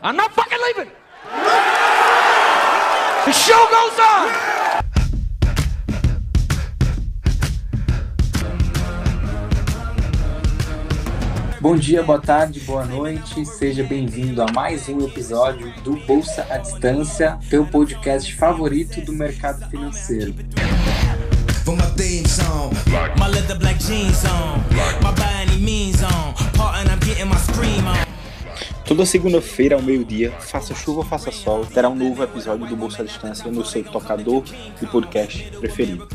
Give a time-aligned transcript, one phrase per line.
[0.00, 0.92] I'm not fucking leaving.
[3.24, 4.48] The show goes on.
[11.60, 13.44] Bom dia, boa tarde, boa noite.
[13.44, 19.68] Seja bem-vindo a mais um episódio do Bolsa à Distância, teu podcast favorito do mercado
[19.68, 20.32] financeiro.
[28.88, 33.02] Toda segunda-feira ao meio-dia, faça chuva ou faça sol, terá um novo episódio do Bolsa
[33.02, 36.08] à Distância no seu tocador de podcast preferido.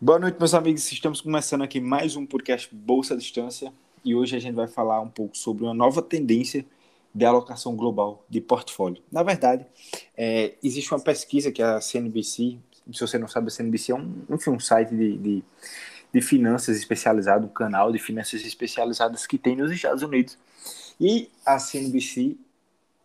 [0.00, 0.90] Boa noite, meus amigos.
[0.90, 3.72] Estamos começando aqui mais um podcast Bolsa à Distância
[4.04, 6.66] e hoje a gente vai falar um pouco sobre uma nova tendência
[7.14, 9.00] de alocação global de portfólio.
[9.12, 9.64] Na verdade,
[10.16, 12.58] é, existe uma pesquisa que a CNBC
[12.92, 15.44] se você não sabe, a CNBC é um, enfim, um site de, de,
[16.12, 20.38] de finanças especializado, um canal de finanças especializadas que tem nos Estados Unidos.
[21.00, 22.36] E a CNBC,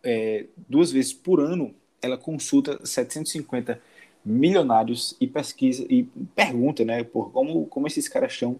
[0.02, 3.80] é, duas vezes por ano, ela consulta 750
[4.24, 8.58] milionários e pesquisa e pergunta, né, por como, como esses caras estão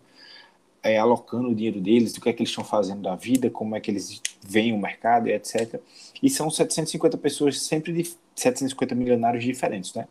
[0.82, 3.74] é, alocando o dinheiro deles, o que é que eles estão fazendo da vida, como
[3.74, 5.80] é que eles veem o mercado, etc.
[6.22, 10.06] E são 750 pessoas, sempre de 750 milionários diferentes, né?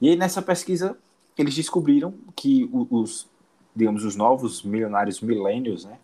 [0.00, 0.96] E aí nessa pesquisa
[1.36, 3.28] eles descobriram que os,
[3.74, 5.98] digamos, os novos milionários milênios, né,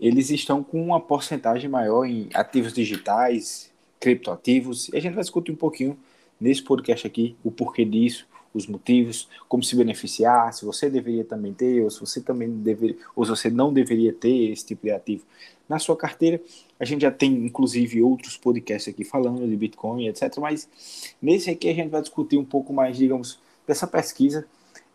[0.00, 5.52] eles estão com uma porcentagem maior em ativos digitais, criptoativos, e a gente vai discutir
[5.52, 5.98] um pouquinho
[6.40, 11.52] nesse podcast aqui o porquê disso, os motivos, como se beneficiar, se você deveria também
[11.52, 14.92] ter, ou se você também deveria, ou se você não deveria ter esse tipo de
[14.92, 15.24] ativo
[15.68, 16.40] na sua carteira.
[16.78, 20.36] A gente já tem, inclusive, outros podcasts aqui falando de Bitcoin, etc.
[20.38, 24.46] Mas nesse aqui a gente vai discutir um pouco mais, digamos, dessa pesquisa,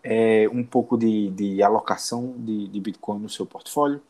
[0.04, 4.02] é, um pouco de, de alocação de, de Bitcoin no seu portfólio,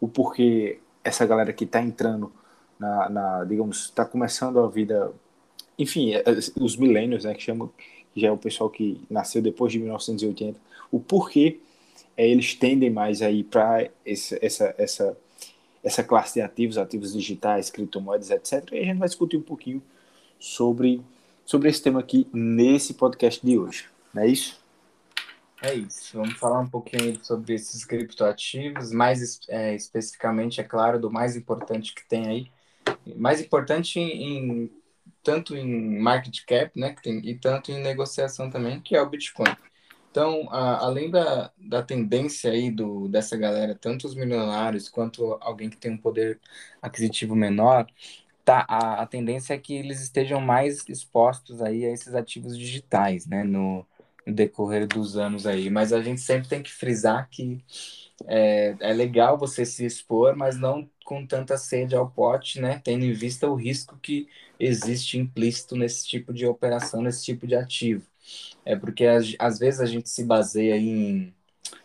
[0.00, 2.32] o porquê essa galera que está entrando
[2.78, 5.12] na, na digamos, está começando a vida,
[5.78, 7.70] enfim, é, é, os milênios, né, que chamam,
[8.12, 10.58] que já é o pessoal que nasceu depois de 1980,
[10.90, 11.60] o porquê
[12.16, 15.18] é, eles tendem mais aí para essa, essa, essa
[15.86, 18.72] essa classe de ativos, ativos digitais, criptomoedas, etc.
[18.72, 19.80] E a gente vai discutir um pouquinho
[20.36, 21.00] sobre,
[21.44, 23.88] sobre esse tema aqui nesse podcast de hoje.
[24.12, 24.60] Não é isso?
[25.62, 26.18] É isso.
[26.18, 31.94] Vamos falar um pouquinho sobre esses criptoativos, mais é, especificamente, é claro, do mais importante
[31.94, 32.50] que tem aí.
[33.14, 34.68] Mais importante em,
[35.22, 39.56] tanto em market cap, né, tem, e tanto em negociação também, que é o Bitcoin.
[40.16, 45.68] Então, a, além da, da tendência aí do, dessa galera, tanto os milionários quanto alguém
[45.68, 46.40] que tem um poder
[46.80, 47.86] aquisitivo menor,
[48.42, 53.26] tá, a, a tendência é que eles estejam mais expostos aí a esses ativos digitais,
[53.26, 53.86] né, no,
[54.26, 55.68] no decorrer dos anos aí.
[55.68, 57.62] Mas a gente sempre tem que frisar que
[58.26, 63.04] é, é legal você se expor, mas não com tanta sede ao pote, né, tendo
[63.04, 64.26] em vista o risco que
[64.58, 68.06] existe implícito nesse tipo de operação, nesse tipo de ativo.
[68.64, 69.04] É porque
[69.38, 71.34] às vezes a gente se baseia em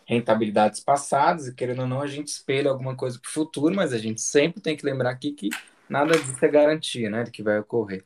[0.06, 3.92] rentabilidades passadas e querendo ou não a gente espelha alguma coisa para o futuro, mas
[3.92, 5.48] a gente sempre tem que lembrar aqui que
[5.88, 8.04] nada disso é garantia, né, de que vai ocorrer.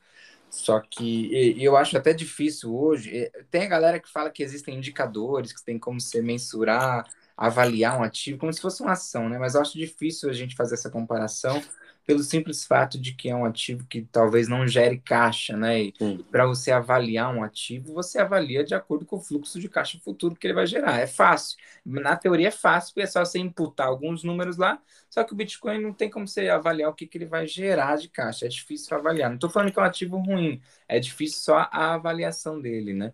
[0.49, 3.29] Só que eu acho até difícil hoje.
[3.51, 7.05] Tem a galera que fala que existem indicadores, que tem como se mensurar,
[7.35, 9.37] avaliar um ativo, como se fosse uma ação, né?
[9.37, 11.61] Mas eu acho difícil a gente fazer essa comparação
[12.07, 15.81] pelo simples fato de que é um ativo que talvez não gere caixa, né?
[15.81, 15.93] E
[16.31, 20.33] para você avaliar um ativo, você avalia de acordo com o fluxo de caixa futuro
[20.33, 21.01] que ele vai gerar.
[21.01, 21.57] É fácil.
[21.85, 25.35] Na teoria é fácil, porque é só você imputar alguns números lá, só que o
[25.35, 28.45] Bitcoin não tem como você avaliar o que, que ele vai gerar de caixa.
[28.45, 29.29] É difícil avaliar.
[29.29, 33.11] Não estou falando que é um ativo ruim, é difícil só a avaliação dele, né?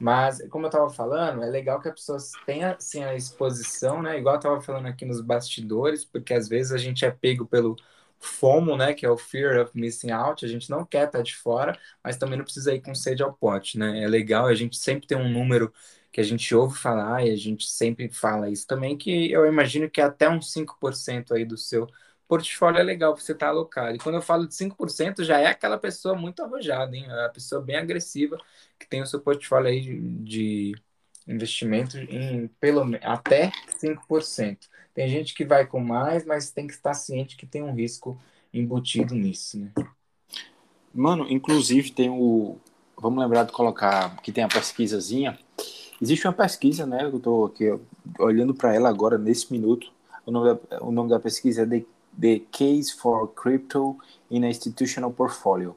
[0.00, 4.18] Mas, como eu estava falando, é legal que a pessoa tenha assim, a exposição, né?
[4.18, 7.76] Igual eu estava falando aqui nos bastidores, porque às vezes a gente é pego pelo
[8.22, 11.34] FOMO, né, que é o Fear of Missing Out, a gente não quer estar de
[11.36, 14.02] fora, mas também não precisa ir com sede ao pote, né?
[14.02, 15.72] É legal, a gente sempre tem um número
[16.10, 19.90] que a gente ouve falar e a gente sempre fala isso também, que eu imagino
[19.90, 21.88] que até uns 5% aí do seu
[22.28, 23.96] portfólio é legal você estar alocado.
[23.96, 27.06] E quando eu falo de 5%, já é aquela pessoa muito arrojada, hein?
[27.08, 28.38] É a pessoa bem agressiva
[28.78, 30.74] que tem o seu portfólio aí de
[31.26, 33.52] investimento em pelo até
[33.82, 34.58] 5%.
[34.94, 38.20] Tem gente que vai com mais, mas tem que estar ciente que tem um risco
[38.52, 39.70] embutido nisso, né?
[40.94, 42.58] Mano, inclusive tem o.
[42.98, 45.38] Vamos lembrar de colocar que tem a pesquisazinha.
[46.00, 47.04] Existe uma pesquisa, né?
[47.04, 47.72] Eu estou aqui
[48.18, 49.90] olhando para ela agora, nesse minuto.
[50.26, 51.84] O nome da, o nome da pesquisa é
[52.20, 53.96] The Case for Crypto
[54.30, 55.74] in a Institutional Portfolio.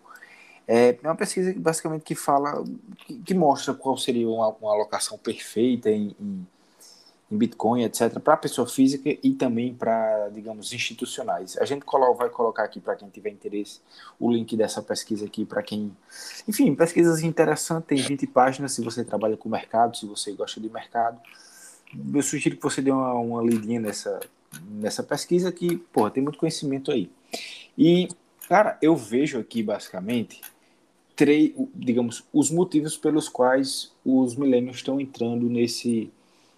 [0.67, 2.63] É uma pesquisa basicamente que fala,
[3.06, 6.45] que, que mostra qual seria uma, uma alocação perfeita em, em
[7.31, 11.57] em Bitcoin, etc., para pessoa física e também para, digamos, institucionais.
[11.57, 11.83] A gente
[12.17, 13.81] vai colocar aqui para quem tiver interesse
[14.19, 15.95] o link dessa pesquisa aqui para quem,
[16.47, 20.69] enfim, pesquisas interessantes, tem 20 páginas se você trabalha com mercado, se você gosta de
[20.69, 21.19] mercado.
[22.13, 24.19] Eu sugiro que você dê uma, uma lidinha nessa,
[24.67, 27.09] nessa pesquisa que, porra, tem muito conhecimento aí.
[27.77, 28.07] E,
[28.47, 30.41] cara, eu vejo aqui basicamente
[31.15, 36.12] três, digamos, os motivos pelos quais os milênios estão entrando nesse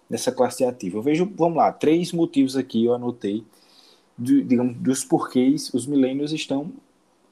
[0.08, 0.96] nessa classe ativa.
[0.96, 3.44] Eu vejo, vamos lá, três motivos aqui eu anotei,
[4.18, 6.72] de, digamos, dos porquês os milênios estão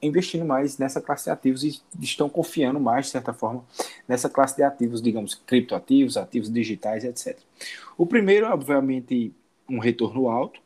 [0.01, 3.65] investindo mais nessa classe de ativos e estão confiando mais, de certa forma,
[4.07, 7.37] nessa classe de ativos, digamos, criptoativos, ativos digitais, etc.
[7.97, 9.33] O primeiro, obviamente,
[9.67, 10.59] um retorno alto,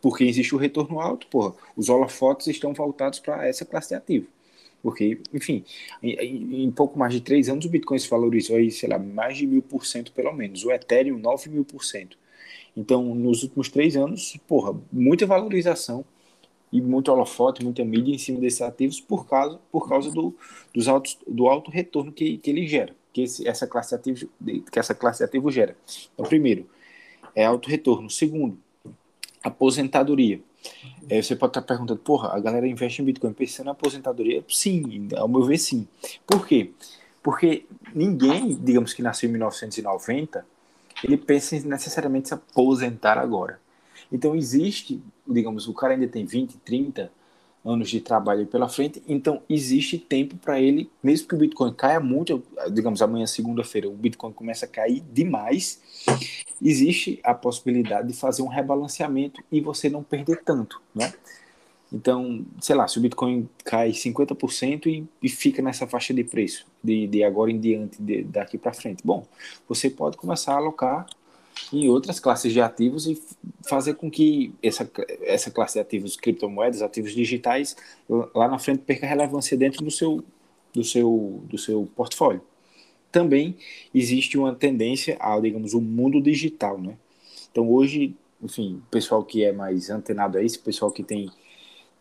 [0.00, 4.26] porque existe o retorno alto, porra, os holofotes estão voltados para essa classe de ativo.
[4.84, 5.64] Porque, enfim,
[6.02, 9.38] em, em, pouco mais de três anos o Bitcoin se valorizou aí, sei lá, mais
[9.38, 10.62] de mil por cento pelo menos.
[10.62, 12.18] O Ethereum, nove mil por cento.
[12.76, 16.04] Então, nos últimos três anos, porra, muita valorização
[16.70, 20.36] e muito holofote, muita mídia em cima desses ativos por causa, por causa do,
[20.74, 24.28] dos altos, do alto retorno que, que ele gera, que esse, essa classe ativo,
[24.70, 25.74] que essa classe de ativo gera.
[26.12, 26.68] Então, primeiro,
[27.34, 28.10] é alto retorno.
[28.10, 28.58] Segundo,
[29.42, 30.42] aposentadoria.
[31.08, 34.44] É, você pode estar perguntando, porra, a galera investe em Bitcoin pensando na aposentadoria?
[34.48, 35.86] Sim, ao meu ver, sim.
[36.26, 36.72] Por quê?
[37.22, 40.46] Porque ninguém, digamos que nasceu em 1990,
[41.02, 43.60] ele pensa em necessariamente se aposentar agora.
[44.10, 47.10] Então existe, digamos, o cara ainda tem 20, 30
[47.64, 51.98] anos de trabalho pela frente, então existe tempo para ele, mesmo que o Bitcoin caia
[51.98, 55.80] muito, digamos, amanhã, segunda-feira, o Bitcoin começa a cair demais,
[56.60, 61.12] existe a possibilidade de fazer um rebalanceamento e você não perder tanto, né?
[61.92, 66.66] Então, sei lá, se o Bitcoin cai 50% e, e fica nessa faixa de preço,
[66.82, 69.24] de, de agora em diante, de, daqui para frente, bom,
[69.68, 71.06] você pode começar a alocar
[71.72, 73.20] em outras classes de ativos e
[73.66, 74.90] fazer com que essa,
[75.22, 77.76] essa classe de ativos, criptomoedas, ativos digitais,
[78.34, 80.24] lá na frente perca relevância dentro do seu,
[80.72, 82.42] do seu, do seu portfólio.
[83.10, 83.56] Também
[83.94, 86.96] existe uma tendência ao, digamos, o mundo digital, né?
[87.50, 91.30] Então hoje, enfim, o pessoal que é mais antenado a isso, o pessoal que tem,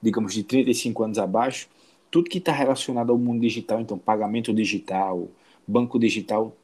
[0.01, 1.69] digamos, de 35 anos abaixo,
[2.09, 5.29] tudo que está relacionado ao mundo digital, então pagamento digital,
[5.67, 6.55] banco digital,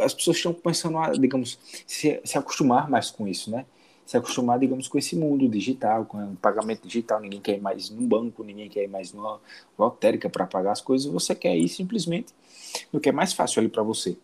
[0.00, 3.64] as pessoas estão começando a, digamos, se, se acostumar mais com isso, né?
[4.04, 7.20] Se acostumar, digamos, com esse mundo digital, com o pagamento digital.
[7.20, 9.40] Ninguém quer ir mais num banco, ninguém quer ir mais numa
[9.78, 11.10] lotérica para pagar as coisas.
[11.10, 12.34] Você quer ir simplesmente
[12.92, 14.16] no que é mais fácil ali para você.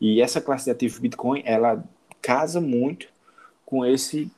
[0.00, 1.84] E essa classe de ativo Bitcoin, ela
[2.20, 3.08] casa muito
[3.64, 4.30] com esse,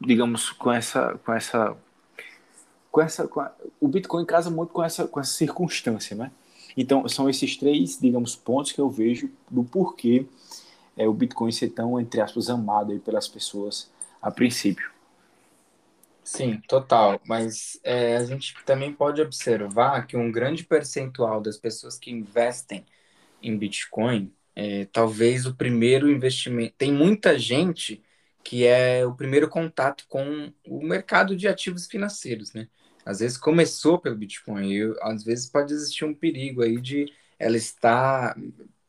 [0.00, 1.76] digamos, com essa, com essa,
[2.90, 6.30] com essa, com a, o Bitcoin casa muito com essa, com essa circunstância, né?
[6.76, 10.26] Então, são esses três, digamos, pontos que eu vejo do porquê
[10.96, 13.90] é, o Bitcoin ser tão, entre aspas, amado aí pelas pessoas
[14.20, 14.90] a princípio.
[16.24, 17.20] Sim, total.
[17.24, 22.84] Mas é, a gente também pode observar que um grande percentual das pessoas que investem
[23.40, 26.74] em Bitcoin, é, talvez o primeiro investimento.
[26.76, 28.02] Tem muita gente
[28.42, 32.68] que é o primeiro contato com o mercado de ativos financeiros, né?
[33.06, 37.06] Às vezes começou pelo Bitcoin, e às vezes pode existir um perigo aí de
[37.38, 38.36] ela estar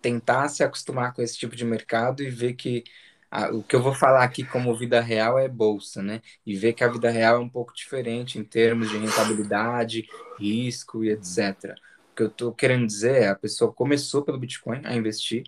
[0.01, 2.83] tentar se acostumar com esse tipo de mercado e ver que
[3.29, 6.21] ah, o que eu vou falar aqui como vida real é bolsa, né?
[6.45, 10.07] E ver que a vida real é um pouco diferente em termos de rentabilidade,
[10.39, 11.75] risco e etc.
[12.11, 15.43] O que eu estou querendo dizer é a pessoa começou pelo Bitcoin a investir,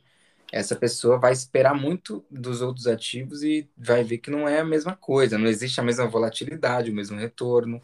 [0.52, 4.66] essa pessoa vai esperar muito dos outros ativos e vai ver que não é a
[4.66, 7.82] mesma coisa, não existe a mesma volatilidade, o mesmo retorno,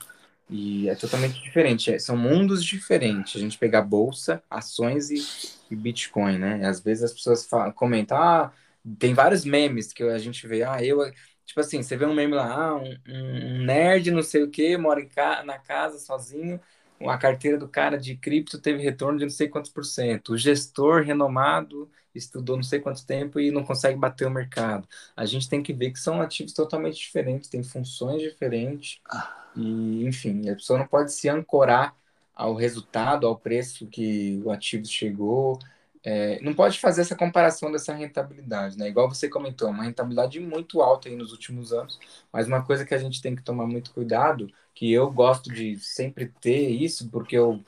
[0.49, 1.91] e é totalmente diferente.
[1.93, 3.35] É, são mundos diferentes.
[3.35, 5.31] A gente pegar bolsa, ações e,
[5.69, 6.65] e Bitcoin, né?
[6.67, 8.53] Às vezes as pessoas falam, comentam, ah,
[8.99, 10.99] tem vários memes que a gente vê, ah, eu.
[11.45, 14.77] Tipo assim, você vê um meme lá, ah, um, um nerd não sei o que,
[14.77, 16.59] mora ca na casa sozinho,
[17.01, 20.33] a carteira do cara de cripto teve retorno de não sei quantos por cento.
[20.33, 24.87] O gestor renomado estudou não sei quanto tempo e não consegue bater o mercado.
[25.15, 28.99] A gente tem que ver que são ativos totalmente diferentes, têm funções diferentes.
[29.09, 31.95] Ah e, enfim, a pessoa não pode se ancorar
[32.33, 35.57] ao resultado, ao preço que o ativo chegou.
[36.05, 38.87] É, não pode fazer essa comparação dessa rentabilidade, né?
[38.87, 41.99] Igual você comentou, uma rentabilidade muito alta aí nos últimos anos,
[42.31, 45.79] mas uma coisa que a gente tem que tomar muito cuidado, que eu gosto de
[45.79, 47.59] sempre ter isso, porque eu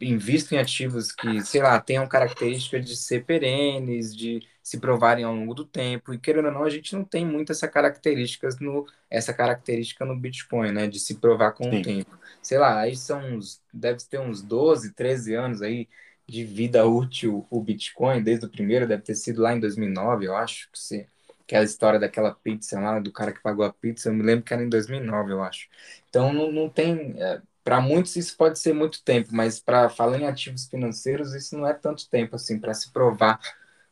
[0.00, 5.34] invisto em ativos que, sei lá, tenham características de ser perenes, de se provarem ao
[5.34, 6.14] longo do tempo.
[6.14, 10.16] E querendo ou não, a gente não tem muito essa características no essa característica no
[10.16, 11.80] Bitcoin, né, de se provar com Sim.
[11.80, 12.18] o tempo.
[12.42, 15.86] Sei lá, aí são uns deve ter uns 12, 13 anos aí
[16.26, 20.36] de vida útil o Bitcoin, desde o primeiro deve ter sido lá em 2009, eu
[20.36, 21.06] acho que se
[21.46, 24.22] que é a história daquela pizza lá, do cara que pagou a pizza, eu me
[24.22, 25.68] lembro que era em 2009, eu acho.
[26.08, 27.14] Então, não, não tem.
[27.18, 31.56] É, para muitos isso pode ser muito tempo, mas para falar em ativos financeiros, isso
[31.56, 33.40] não é tanto tempo assim para se provar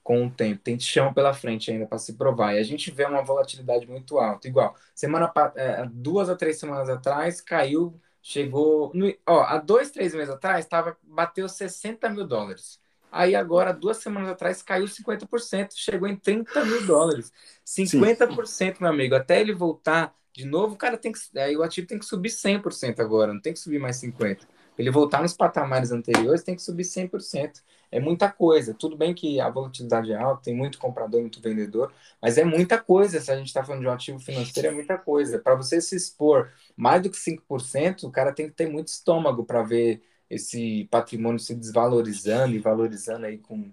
[0.03, 0.63] com o tempo.
[0.63, 2.55] Tem chão pela frente ainda para se provar.
[2.55, 4.49] E a gente vê uma volatilidade muito alta.
[4.49, 8.93] Igual, semana é, duas a três semanas atrás caiu, chegou.
[8.95, 12.81] No, ó, há dois, três meses atrás, tava, bateu 60 mil dólares.
[13.11, 17.31] Aí agora, duas semanas atrás, caiu 50%, chegou em 30 mil dólares.
[17.67, 18.75] 50%, Sim.
[18.81, 19.15] meu amigo.
[19.15, 21.21] Até ele voltar de novo, o cara tem que.
[21.39, 24.47] Aí o ativo tem que subir 100% agora, não tem que subir mais 50%.
[24.79, 27.63] Ele voltar nos patamares anteriores, tem que subir 100%.
[27.91, 28.73] É muita coisa.
[28.73, 32.79] Tudo bem que a volatilidade é alta, tem muito comprador, muito vendedor, mas é muita
[32.79, 33.21] coisa.
[33.21, 35.39] Se a gente está falando de um ativo financeiro, é muita coisa.
[35.39, 39.45] Para você se expor mais do que 5%, o cara tem que ter muito estômago
[39.45, 43.71] para ver esse patrimônio se desvalorizando e valorizando aí com,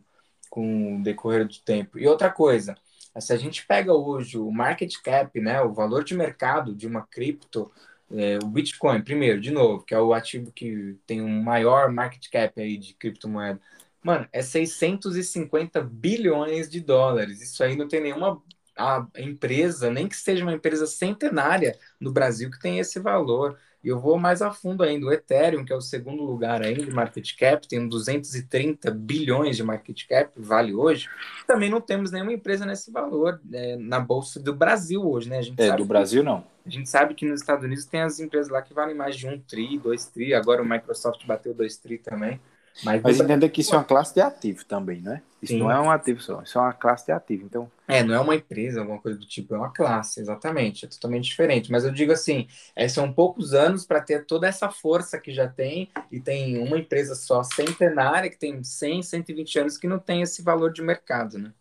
[0.49, 1.97] com o decorrer do tempo.
[1.97, 2.75] E outra coisa,
[3.17, 7.01] se a gente pega hoje o market cap, né, o valor de mercado de uma
[7.01, 7.71] cripto,
[8.11, 12.29] é, o Bitcoin, primeiro, de novo, que é o ativo que tem um maior market
[12.29, 13.59] cap aí de criptomoeda,
[14.03, 17.41] mano, é 650 bilhões de dólares.
[17.41, 18.41] Isso aí não tem nenhuma
[18.77, 23.59] a empresa, nem que seja uma empresa centenária no Brasil que tem esse valor.
[23.83, 25.05] E eu vou mais a fundo ainda.
[25.05, 29.63] O Ethereum, que é o segundo lugar ainda de market cap, tem 230 bilhões de
[29.63, 31.09] market cap, vale hoje.
[31.47, 35.37] Também não temos nenhuma empresa nesse valor é, na Bolsa do Brasil hoje, né?
[35.37, 36.43] A gente é, do Brasil não.
[36.65, 39.27] A gente sabe que nos Estados Unidos tem as empresas lá que valem mais de
[39.27, 40.33] um tri, dois tri.
[40.33, 42.39] Agora o Microsoft bateu dois tri também.
[42.83, 45.21] Mas, Mas entenda que isso é uma classe de ativo também, né?
[45.41, 45.59] Isso Sim.
[45.59, 47.45] não é um ativo só, isso é uma classe de ativo.
[47.45, 47.69] Então...
[47.87, 51.25] É, não é uma empresa, alguma coisa do tipo, é uma classe, exatamente, é totalmente
[51.25, 51.71] diferente.
[51.71, 55.47] Mas eu digo assim, é, são poucos anos para ter toda essa força que já
[55.47, 60.21] tem, e tem uma empresa só centenária, que tem 100, 120 anos, que não tem
[60.21, 61.51] esse valor de mercado, né?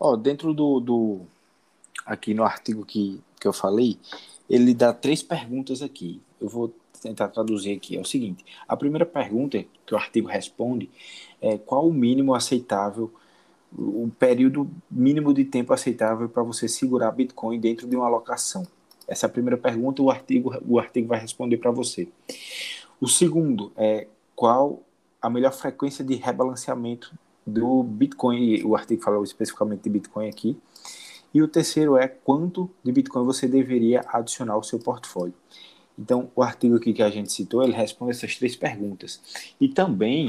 [0.00, 1.20] Ó, dentro do, do
[2.04, 3.98] aqui no artigo que, que eu falei,
[4.48, 6.22] ele dá três perguntas aqui.
[6.40, 7.96] Eu vou tentar traduzir aqui.
[7.96, 10.90] É o seguinte: a primeira pergunta que o artigo responde
[11.40, 13.12] é qual o mínimo aceitável,
[13.76, 18.66] o período mínimo de tempo aceitável para você segurar Bitcoin dentro de uma alocação.
[19.06, 22.08] Essa é primeira pergunta, o artigo, o artigo vai responder para você.
[23.00, 24.82] O segundo é qual
[25.20, 27.12] a melhor frequência de rebalanceamento
[27.46, 30.56] do Bitcoin, o artigo fala especificamente de Bitcoin aqui.
[31.32, 35.34] E o terceiro é quanto de Bitcoin você deveria adicionar ao seu portfólio.
[35.98, 39.20] Então, o artigo aqui que a gente citou, ele responde essas três perguntas.
[39.60, 40.28] E também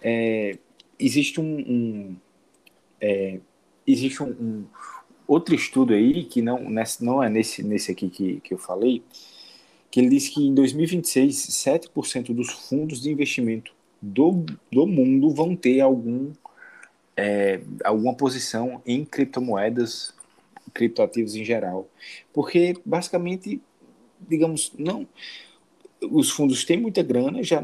[0.00, 0.56] é,
[0.98, 2.16] existe um, um
[3.00, 3.40] é,
[3.86, 4.64] existe um, um,
[5.26, 9.02] outro estudo aí que não, nesse, não é nesse, nesse aqui que, que eu falei,
[9.90, 15.56] que ele diz que em 2026 7% dos fundos de investimento do, do mundo vão
[15.56, 16.30] ter algum
[17.16, 20.14] é, alguma posição em criptomoedas,
[20.72, 21.86] criptoativos em geral,
[22.32, 23.60] porque basicamente
[24.28, 25.06] digamos, não.
[26.10, 27.62] Os fundos têm muita grana, já,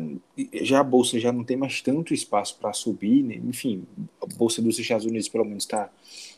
[0.60, 3.36] já a bolsa já não tem mais tanto espaço para subir, né?
[3.36, 3.84] enfim,
[4.22, 5.90] a bolsa dos Estados Unidos pelo menos tá,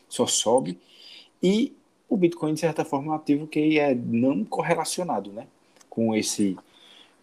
[0.07, 0.79] só sobe,
[1.43, 1.75] e
[2.07, 5.45] o Bitcoin, de certa forma, é um ativo que é não correlacionado né?
[5.89, 6.57] com esse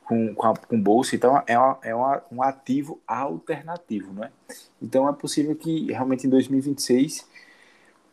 [0.06, 4.30] com, com, a, com bolsa, então é, uma, é uma, um ativo alternativo, não é?
[4.80, 7.26] Então é possível que realmente em 2026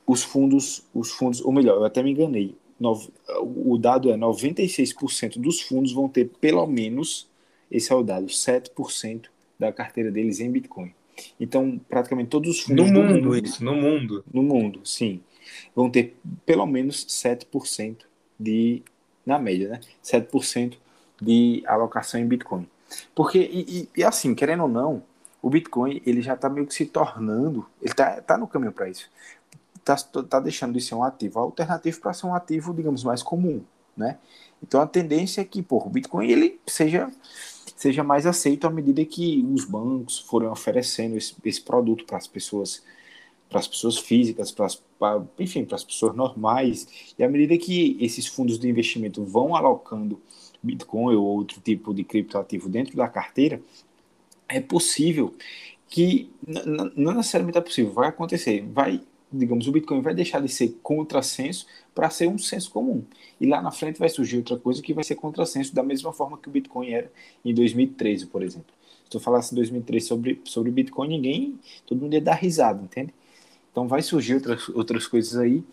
[0.05, 5.61] os fundos, os fundos, ou melhor, eu até me enganei, o dado é 96% dos
[5.61, 7.29] fundos vão ter pelo menos,
[7.69, 9.25] esse é o dado, 7%
[9.59, 10.93] da carteira deles em Bitcoin.
[11.39, 12.91] Então, praticamente todos os fundos.
[12.91, 14.25] No mundo, mundo, isso, no mundo.
[14.33, 15.21] No mundo, sim.
[15.75, 16.15] Vão ter
[16.45, 17.97] pelo menos 7%
[18.39, 18.81] de.
[19.25, 19.79] Na média, né?
[20.03, 20.75] 7%
[21.21, 22.67] de alocação em Bitcoin.
[23.15, 25.03] Porque, e, e, assim, querendo ou não,
[25.41, 28.89] o Bitcoin ele já está meio que se tornando, ele está tá no caminho para
[28.89, 29.09] isso
[29.85, 33.61] está tá deixando de ser um ativo alternativo para ser um ativo, digamos, mais comum,
[33.95, 34.17] né?
[34.61, 37.11] Então a tendência é que, porra, o Bitcoin ele seja
[37.75, 42.27] seja mais aceito à medida que os bancos forem oferecendo esse, esse produto para as
[42.27, 42.81] pessoas
[43.49, 44.81] para as pessoas físicas, para as,
[45.37, 50.19] enfim, para as pessoas normais, e à medida que esses fundos de investimento vão alocando
[50.63, 53.61] Bitcoin ou outro tipo de criptoativo dentro da carteira,
[54.47, 55.35] é possível
[55.87, 56.31] que,
[56.95, 59.01] não necessariamente é possível, vai acontecer, vai
[59.33, 63.03] digamos, o Bitcoin vai deixar de ser contrassenso para ser um senso comum.
[63.41, 66.37] E lá na frente vai surgir outra coisa que vai ser contrassenso da mesma forma
[66.37, 67.11] que o Bitcoin era
[67.43, 68.73] em 2013, por exemplo.
[69.09, 72.81] Se eu falasse em 2013 sobre, sobre o Bitcoin, ninguém, todo mundo ia dar risada,
[72.81, 73.13] entende?
[73.71, 75.63] Então vai surgir outras, outras coisas aí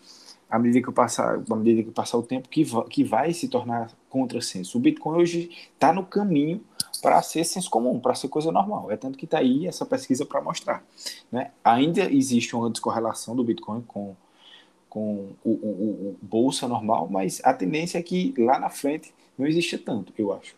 [0.51, 3.47] à medida que passar, à medida que passar o tempo que vai, que vai se
[3.47, 4.77] tornar contrassenso.
[4.77, 6.61] O Bitcoin hoje está no caminho
[7.01, 8.91] para ser senso comum, para ser coisa normal.
[8.91, 10.83] É tanto que está aí essa pesquisa para mostrar.
[11.31, 11.51] Né?
[11.63, 14.15] Ainda existe uma descorrelação do Bitcoin com,
[14.87, 19.47] com o, o, o, bolsa normal, mas a tendência é que lá na frente não
[19.47, 20.55] existe tanto, eu acho.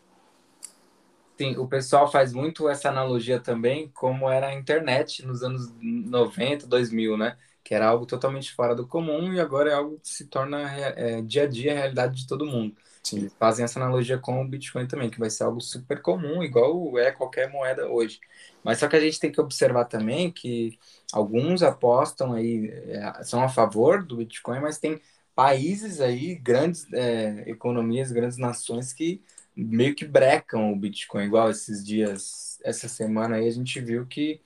[1.37, 6.67] Sim, o pessoal faz muito essa analogia também, como era a internet nos anos 90,
[6.67, 7.37] 2000, né?
[7.63, 11.21] Que era algo totalmente fora do comum e agora é algo que se torna é,
[11.21, 12.75] dia a dia a realidade de todo mundo.
[13.05, 13.17] Sim.
[13.17, 16.97] Eles fazem essa analogia com o Bitcoin também, que vai ser algo super comum, igual
[16.97, 18.19] é qualquer moeda hoje.
[18.63, 20.79] Mas só que a gente tem que observar também que
[21.11, 25.01] alguns apostam aí, é, são a favor do Bitcoin, mas tem
[25.35, 29.21] países aí, grandes é, economias, grandes nações que
[29.55, 34.41] meio que brecam o Bitcoin, igual esses dias, essa semana aí a gente viu que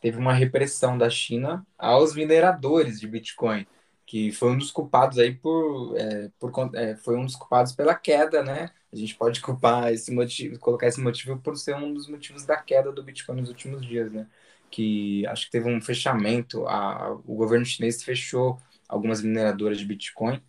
[0.00, 3.66] teve uma repressão da China aos mineradores de Bitcoin,
[4.12, 7.94] que foi um dos culpados aí por, é, por é, foi um dos culpados pela
[7.94, 8.70] queda, né?
[8.92, 12.58] A gente pode culpar esse motivo, colocar esse motivo por ser um dos motivos da
[12.58, 14.26] queda do Bitcoin nos últimos dias, né?
[14.70, 20.42] Que acho que teve um fechamento, a, o governo chinês fechou algumas mineradoras de Bitcoin.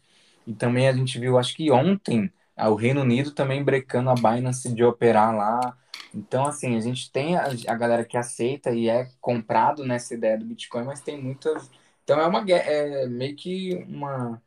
[0.45, 4.73] E também a gente viu, acho que ontem, o Reino Unido também brecando a Binance
[4.73, 5.77] de operar lá.
[6.13, 10.37] Então, assim, a gente tem a, a galera que aceita e é comprado nessa ideia
[10.37, 11.71] do Bitcoin, mas tem muitas.
[12.03, 14.41] Então, é uma é meio que uma.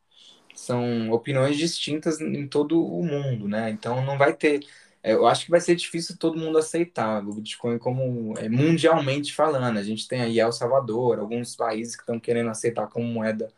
[0.54, 3.70] São opiniões distintas em todo o mundo, né?
[3.70, 4.60] Então, não vai ter.
[5.02, 9.34] É, eu acho que vai ser difícil todo mundo aceitar o Bitcoin como é, mundialmente
[9.34, 9.78] falando.
[9.78, 13.52] A gente tem aí El Salvador, alguns países que estão querendo aceitar como moeda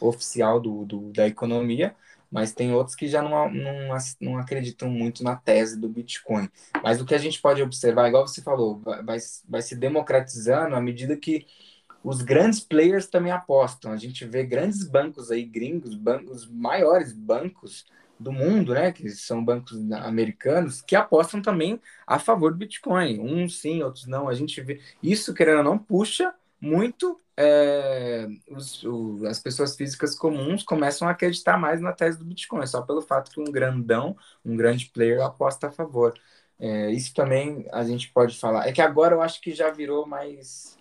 [0.00, 1.94] oficial do, do da economia,
[2.30, 6.48] mas tem outros que já não, não, não acreditam muito na tese do Bitcoin.
[6.82, 9.18] Mas o que a gente pode observar, igual você falou, vai,
[9.48, 11.46] vai se democratizando à medida que
[12.04, 13.90] os grandes players também apostam.
[13.90, 17.86] A gente vê grandes bancos aí, gringos, bancos maiores bancos
[18.20, 23.18] do mundo, né, que são bancos americanos, que apostam também a favor do Bitcoin.
[23.18, 24.28] Uns sim, outros não.
[24.28, 30.14] A gente vê isso querendo ou não puxa muito é, os, o, as pessoas físicas
[30.14, 34.16] comuns começam a acreditar mais na tese do Bitcoin, só pelo fato que um grandão,
[34.44, 36.14] um grande player aposta a favor.
[36.58, 38.68] É, isso também a gente pode falar.
[38.68, 40.78] É que agora eu acho que já virou mais.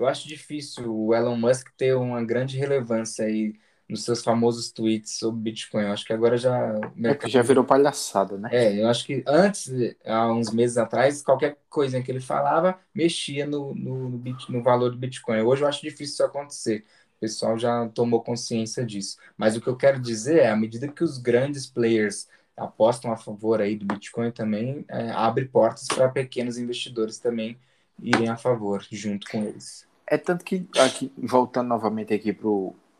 [0.00, 3.54] Eu acho difícil o Elon Musk ter uma grande relevância aí
[3.86, 5.82] nos seus famosos tweets sobre Bitcoin.
[5.82, 6.80] Eu acho que agora já.
[7.04, 8.48] É que já virou palhaçada, né?
[8.50, 9.70] É, eu acho que antes,
[10.06, 14.90] há uns meses atrás, qualquer coisa que ele falava mexia no, no, no, no valor
[14.90, 15.42] do Bitcoin.
[15.42, 16.84] Hoje eu acho difícil isso acontecer.
[17.18, 19.18] O pessoal já tomou consciência disso.
[19.36, 23.18] Mas o que eu quero dizer é, à medida que os grandes players apostam a
[23.18, 27.58] favor aí do Bitcoin também, é, abre portas para pequenos investidores também
[28.02, 29.89] irem a favor junto com eles.
[30.10, 32.36] É tanto que, aqui, voltando novamente aqui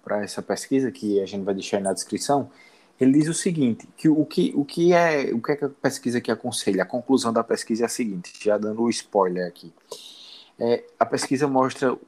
[0.04, 2.48] para essa pesquisa, que a gente vai deixar aí na descrição,
[3.00, 5.68] ele diz o seguinte, que o que, o que é o que, é que a
[5.68, 6.84] pesquisa que aconselha?
[6.84, 9.72] A conclusão da pesquisa é a seguinte, já dando o spoiler aqui.
[10.56, 11.98] É, a pesquisa mostra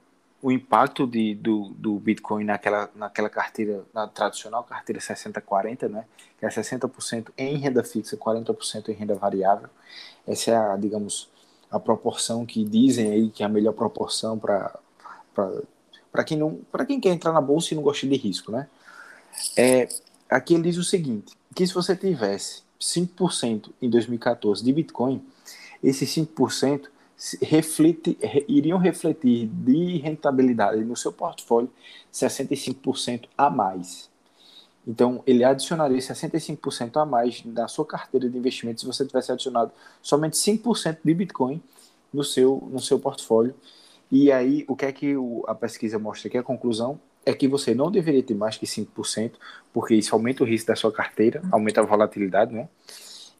[0.41, 6.05] o impacto de, do, do Bitcoin naquela, naquela carteira, na tradicional carteira 60-40, né?
[6.39, 9.69] que é 60% em renda fixa, 40% em renda variável.
[10.27, 11.29] Essa é a, digamos,
[11.71, 14.79] a proporção que dizem aí que é a melhor proporção para
[15.35, 18.69] para quem não, para quem quer entrar na bolsa e não gosta de risco, né?
[19.57, 19.89] É,
[20.29, 25.25] aqui ele diz o seguinte, que se você tivesse 5% em 2014 de Bitcoin,
[25.83, 26.89] esses 5%
[27.41, 28.19] reflete,
[28.49, 31.71] iriam refletir de rentabilidade no seu portfólio
[32.13, 34.11] 65% a mais.
[34.87, 39.71] Então, ele adicionaria 65% a mais na sua carteira de investimentos se você tivesse adicionado
[40.03, 41.63] somente 5% de Bitcoin
[42.13, 43.55] no seu, no seu portfólio
[44.13, 46.37] e aí, o que é que o, a pesquisa mostra aqui?
[46.37, 49.33] A conclusão é que você não deveria ter mais que 5%,
[49.73, 52.69] porque isso aumenta o risco da sua carteira, aumenta a volatilidade, né?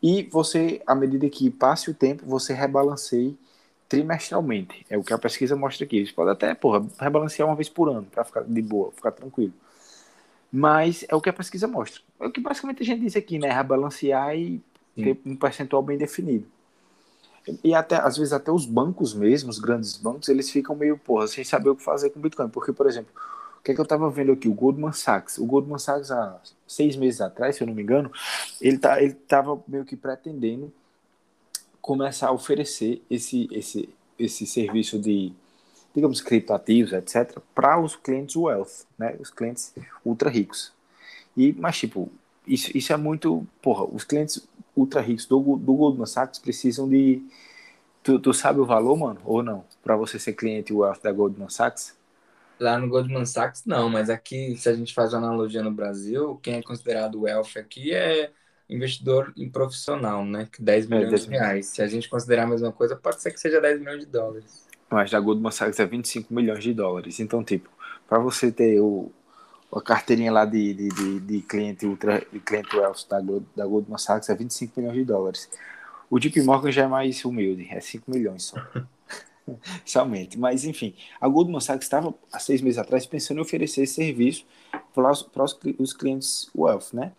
[0.03, 3.39] E você, à medida que passe o tempo, você rebalanceie
[3.87, 4.87] trimestralmente.
[4.89, 6.07] É o que a pesquisa mostra aqui.
[6.07, 9.53] Você pode até, porra, rebalancear uma vez por ano, para ficar de boa, ficar tranquilo.
[10.51, 12.01] Mas é o que a pesquisa mostra.
[12.19, 13.53] É o que basicamente a gente diz aqui, né?
[13.53, 14.63] Rebalancear e
[14.95, 15.05] Sim.
[15.05, 16.47] ter um percentual bem definido.
[17.63, 21.27] E até, às vezes, até os bancos mesmo, os grandes bancos, eles ficam meio, porra,
[21.27, 22.49] sem saber o que fazer com o Bitcoin.
[22.49, 23.13] Porque, por exemplo,
[23.59, 24.49] o que é que eu estava vendo aqui?
[24.49, 25.39] O Goldman Sachs.
[25.39, 28.11] O Goldman Sachs, há seis meses atrás, se eu não me engano,
[28.61, 30.73] ele tá, estava meio que pretendendo
[31.81, 35.33] começar a oferecer esse, esse, esse serviço de,
[35.95, 39.17] digamos, criptoativos, etc., para os clientes wealth, né?
[39.19, 39.75] Os clientes
[40.05, 40.73] ultra ricos.
[41.37, 42.11] E, mas, tipo,
[42.47, 43.47] isso, isso é muito.
[43.61, 44.47] Porra, os clientes
[44.77, 47.23] ultra ricos do, do Goldman Sachs precisam de.
[48.03, 49.21] Tu, tu sabe o valor, mano?
[49.25, 49.65] Ou não?
[49.83, 51.97] Para você ser cliente wealth da Goldman Sachs?
[52.59, 56.39] Lá no Goldman Sachs, não, mas aqui, se a gente faz uma analogia no Brasil,
[56.43, 58.31] quem é considerado wealth aqui é
[58.69, 60.49] investidor em profissional, né?
[60.59, 61.67] 10 é, milhões é, de reais.
[61.67, 64.67] Se a gente considerar a mesma coisa, pode ser que seja 10 milhões de dólares.
[64.91, 67.21] Mas da Goldman Sachs é 25 milhões de dólares.
[67.21, 67.69] Então, tipo,
[68.09, 69.11] para você ter o,
[69.73, 73.21] a carteirinha lá de, de, de, de cliente ultra, de cliente wealth da,
[73.57, 75.49] da Goldman Sachs é 25 milhões de dólares.
[76.11, 78.57] O JP Morgan já é mais humilde, é 5 milhões só.
[79.85, 80.39] Somente.
[80.39, 84.45] Mas, enfim, a Goldman Sachs estava, há seis meses atrás, pensando em oferecer esse serviço
[84.95, 87.13] para os, os clientes wealth, né?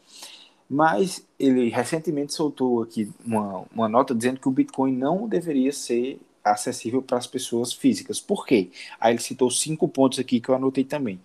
[0.69, 6.19] Mas ele recentemente soltou aqui uma, uma nota dizendo que o Bitcoin não deveria ser
[6.43, 8.19] acessível para as pessoas físicas.
[8.19, 8.69] Por quê?
[8.99, 11.19] Aí ele citou cinco pontos aqui que eu anotei também.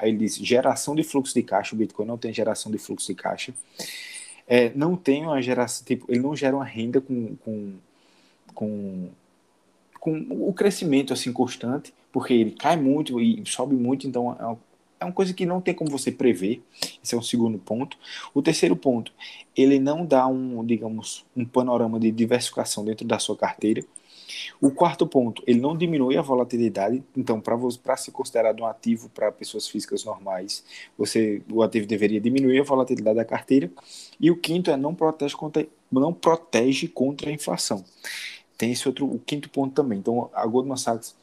[0.00, 1.74] Aí ele disse: geração de fluxo de caixa.
[1.74, 3.52] O Bitcoin não tem geração de fluxo de caixa.
[4.46, 7.72] É, não tem uma geração, tipo, ele não gera uma renda com, com,
[8.52, 9.08] com,
[10.00, 14.58] com o crescimento assim constante, porque ele cai muito e sobe muito, então é uma,
[14.98, 16.62] é uma coisa que não tem como você prever.
[17.02, 17.96] Esse é o segundo ponto.
[18.34, 19.12] O terceiro ponto,
[19.56, 23.84] ele não dá um, digamos, um panorama de diversificação dentro da sua carteira.
[24.60, 27.02] O quarto ponto, ele não diminui a volatilidade.
[27.16, 30.64] Então, para ser considerado um ativo para pessoas físicas normais,
[30.96, 33.70] você, o ativo deveria diminuir a volatilidade da carteira.
[34.18, 37.84] E o quinto é não protege contra, não protege contra a inflação.
[38.56, 39.98] Tem esse outro, o quinto ponto também.
[39.98, 41.16] Então, a Goldman Sachs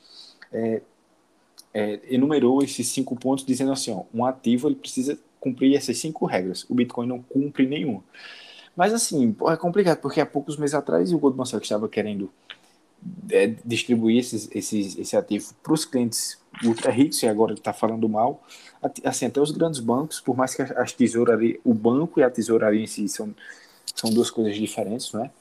[0.51, 0.81] é,
[1.73, 6.25] é, enumerou esses cinco pontos dizendo assim, ó, um ativo ele precisa cumprir essas cinco
[6.25, 6.65] regras.
[6.69, 8.03] O Bitcoin não cumpre nenhuma.
[8.75, 12.31] Mas assim, é complicado, porque há poucos meses atrás o Goldman Sachs estava querendo
[13.29, 18.07] é, distribuir esses, esses, esse ativo para os clientes ultra ricos e agora está falando
[18.07, 18.43] mal.
[19.03, 22.81] Assim, até os grandes bancos, por mais que as tesouraria, o banco e a tesouraria
[22.81, 23.33] em si são,
[23.95, 25.31] são duas coisas diferentes, não é?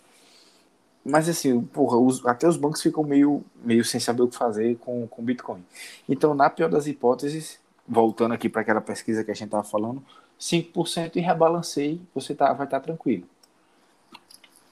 [1.05, 4.77] Mas assim, porra, os, até os bancos ficam meio, meio sem saber o que fazer
[4.79, 5.65] com, com Bitcoin.
[6.09, 10.03] Então, na pior das hipóteses, voltando aqui para aquela pesquisa que a gente estava falando,
[10.41, 13.25] 5% e rebalancei, você tá, vai estar tá tranquilo.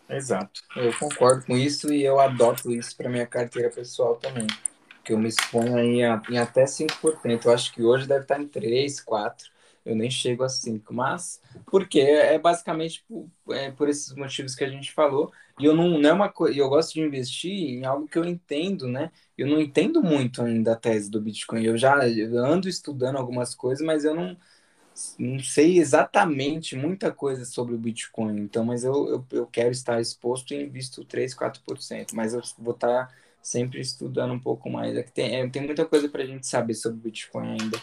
[0.08, 0.60] Exato.
[0.76, 4.46] Eu concordo com isso e eu adoto isso para minha carteira pessoal também.
[5.02, 7.46] Que eu me exponho em, em até 5%.
[7.46, 9.50] Eu acho que hoje deve estar em 3, 4.
[9.84, 11.40] Eu nem chego a 5, mas
[11.70, 15.30] porque é basicamente por, é, por esses motivos que a gente falou.
[15.58, 16.58] E eu não, não é uma coisa.
[16.58, 19.10] Eu gosto de investir em algo que eu entendo, né?
[19.36, 21.64] Eu não entendo muito ainda a tese do Bitcoin.
[21.64, 24.36] Eu já ando estudando algumas coisas, mas eu não
[25.18, 30.00] não sei exatamente muita coisa sobre o Bitcoin, então, mas eu, eu, eu quero estar
[30.00, 34.96] exposto e invisto 3, 4%, mas eu vou estar sempre estudando um pouco mais.
[34.96, 37.80] É que tem, é, tem muita coisa para a gente saber sobre o Bitcoin ainda.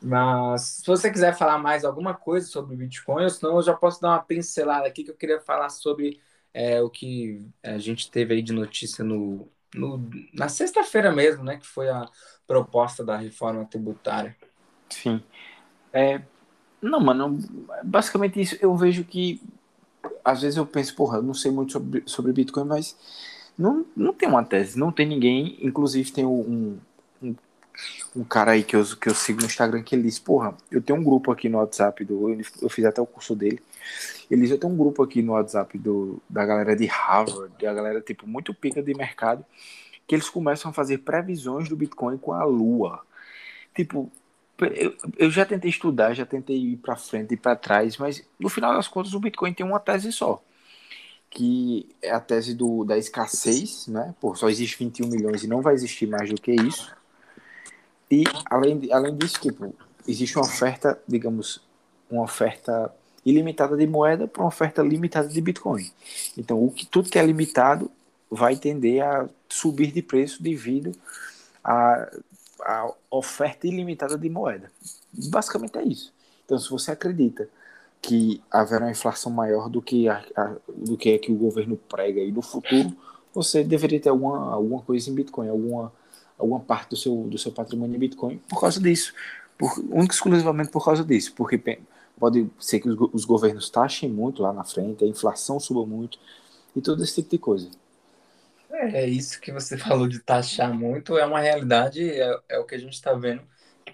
[0.00, 3.74] Mas se você quiser falar mais alguma coisa sobre o Bitcoin, ou senão eu já
[3.74, 6.20] posso dar uma pincelada aqui que eu queria falar sobre
[6.54, 11.56] é, o que a gente teve aí de notícia no, no na sexta-feira mesmo, né?
[11.56, 12.08] Que foi a
[12.46, 14.36] proposta da reforma tributária.
[14.88, 15.22] Sim.
[15.92, 16.22] É,
[16.80, 17.38] não, mano,
[17.82, 18.56] basicamente isso.
[18.60, 19.40] Eu vejo que
[20.24, 22.96] às vezes eu penso, porra, eu não sei muito sobre, sobre Bitcoin, mas
[23.58, 25.58] não, não tem uma tese, não tem ninguém.
[25.60, 26.78] Inclusive tem um,
[27.22, 27.34] um,
[28.14, 30.80] um cara aí que eu, que eu sigo no Instagram que ele diz, porra, eu
[30.80, 32.30] tenho um grupo aqui no WhatsApp do.
[32.60, 33.60] Eu fiz até o curso dele.
[34.30, 37.72] Ele diz, eu tenho um grupo aqui no WhatsApp do, da galera de Harvard, da
[37.72, 39.44] galera, tipo, muito pica de mercado,
[40.06, 43.00] que eles começam a fazer previsões do Bitcoin com a Lua.
[43.74, 44.10] Tipo,
[44.60, 48.48] eu, eu já tentei estudar, já tentei ir para frente e para trás, mas no
[48.48, 50.42] final das contas o Bitcoin tem uma tese só,
[51.30, 54.14] que é a tese do, da escassez, né?
[54.20, 56.96] Pô, só existe 21 milhões e não vai existir mais do que isso.
[58.10, 59.74] E além, além disso, tipo,
[60.06, 61.62] existe uma oferta, digamos,
[62.10, 62.92] uma oferta
[63.24, 65.90] ilimitada de moeda para uma oferta limitada de Bitcoin.
[66.36, 67.90] Então, o que tudo que é limitado
[68.30, 70.92] vai tender a subir de preço devido
[71.62, 72.10] a
[72.62, 74.70] a oferta ilimitada de moeda.
[75.12, 76.12] Basicamente é isso.
[76.44, 77.48] Então, se você acredita
[78.00, 81.76] que haverá uma inflação maior do que a, a, do que, é que o governo
[81.88, 82.94] prega aí no futuro,
[83.34, 85.92] você deveria ter alguma, alguma coisa em Bitcoin, alguma,
[86.38, 89.12] alguma parte do seu, do seu patrimônio em Bitcoin por causa disso.
[89.56, 91.32] Por, único exclusivamente por causa disso.
[91.36, 91.60] Porque
[92.18, 96.18] pode ser que os, os governos taxem muito lá na frente, a inflação suba muito
[96.74, 97.68] e todo esse tipo de coisa.
[98.70, 102.74] É, isso que você falou de taxar muito, é uma realidade, é, é o que
[102.74, 103.42] a gente está vendo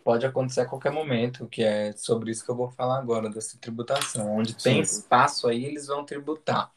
[0.04, 3.58] pode acontecer a qualquer momento, que é sobre isso que eu vou falar agora, dessa
[3.58, 4.36] tributação.
[4.36, 6.70] Onde tem espaço aí, eles vão tributar.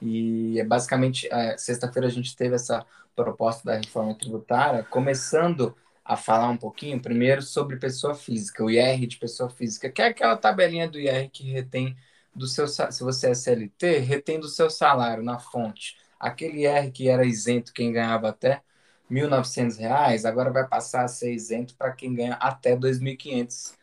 [0.00, 2.84] E é basicamente, é, sexta-feira a gente teve essa
[3.14, 9.06] proposta da reforma tributária, começando a falar um pouquinho, primeiro, sobre pessoa física, o IR
[9.06, 11.94] de pessoa física, que é aquela tabelinha do IR que retém
[12.34, 15.96] do seu, se você é CLT, retém do seu salário na fonte.
[16.20, 18.62] Aquele R que era isento quem ganhava até R$
[19.10, 23.74] 1.900, agora vai passar a ser isento para quem ganha até R$ 2.500.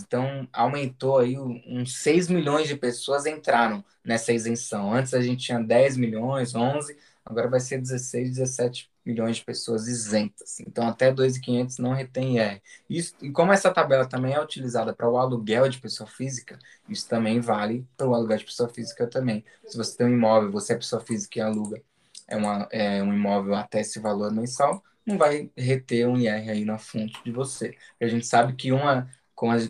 [0.00, 4.94] Então, aumentou aí uns 6 milhões de pessoas entraram nessa isenção.
[4.94, 6.96] Antes a gente tinha 10 milhões, 11,
[7.26, 10.60] agora vai ser 16, 17 milhões de pessoas isentas.
[10.60, 12.62] Então, até 2.500 não retém IR.
[12.88, 16.58] Isso, e como essa tabela também é utilizada para o aluguel de pessoa física,
[16.88, 19.44] isso também vale para o aluguel de pessoa física também.
[19.66, 21.82] Se você tem um imóvel, você é pessoa física e aluga
[22.28, 26.64] é, uma, é um imóvel até esse valor mensal, não vai reter um IR aí
[26.64, 27.76] na fonte de você.
[28.00, 29.08] A gente sabe que uma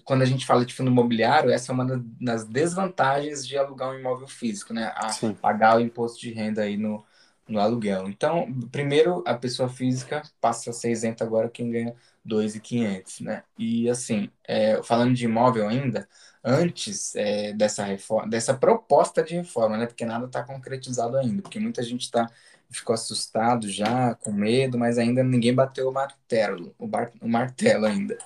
[0.05, 3.99] quando a gente fala de fundo imobiliário, essa é uma das desvantagens de alugar um
[3.99, 4.95] imóvel físico, né?
[5.41, 7.05] Pagar o imposto de renda aí no,
[7.49, 8.09] no aluguel.
[8.09, 13.43] Então, primeiro, a pessoa física passa a ser isenta agora quem ganha 2.500, né?
[13.59, 16.09] E assim, é, falando de imóvel ainda,
[16.43, 19.87] antes é, dessa reforma, dessa proposta de reforma, né?
[19.87, 22.29] Porque nada está concretizado ainda, porque muita gente está
[22.69, 27.87] ficou assustado já, com medo, mas ainda ninguém bateu o martelo, o, bar, o martelo
[27.87, 28.19] ainda.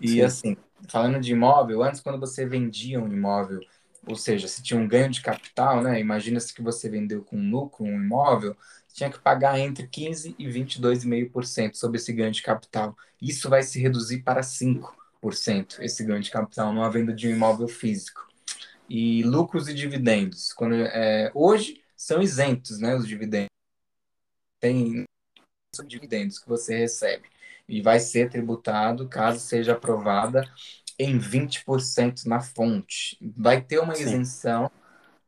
[0.00, 0.22] E Sim.
[0.22, 0.56] assim,
[0.88, 3.60] falando de imóvel, antes quando você vendia um imóvel,
[4.08, 6.00] ou seja, se tinha um ganho de capital, né?
[6.00, 8.56] Imagina-se que você vendeu com lucro um imóvel,
[8.92, 12.96] tinha que pagar entre 15% e 22,5% sobre esse ganho de capital.
[13.20, 17.68] Isso vai se reduzir para 5%, esse ganho de capital, numa venda de um imóvel
[17.68, 18.26] físico.
[18.88, 20.52] E lucros e dividendos.
[20.54, 23.50] Quando, é, hoje são isentos né, os dividendos.
[24.58, 25.04] Tem
[25.86, 27.28] dividendos que você recebe
[27.68, 30.50] e vai ser tributado caso seja aprovada
[30.98, 33.16] em 20% na fonte.
[33.36, 34.02] Vai ter uma Sim.
[34.02, 34.70] isenção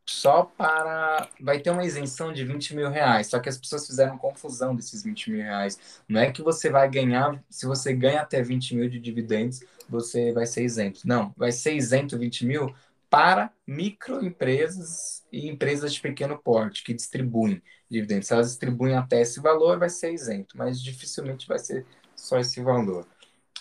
[0.04, 1.28] só para.
[1.40, 3.28] Vai ter uma isenção de 20 mil reais.
[3.28, 6.02] Só que as pessoas fizeram confusão desses 20 mil reais.
[6.08, 10.32] Não é que você vai ganhar, se você ganha até 20 mil de dividendos, você
[10.32, 11.00] vai ser isento.
[11.04, 12.74] Não, vai ser isento 20 mil
[13.08, 18.28] para microempresas e empresas de pequeno porte que distribuem dividendos.
[18.28, 22.62] Se elas distribuem até esse valor, vai ser isento, mas dificilmente vai ser só esse
[22.62, 23.06] valor.